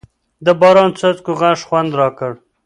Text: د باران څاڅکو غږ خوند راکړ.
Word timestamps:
د 0.45 0.47
باران 0.59 0.89
څاڅکو 0.99 1.31
غږ 1.39 1.59
خوند 1.67 1.91
راکړ. 1.99 2.31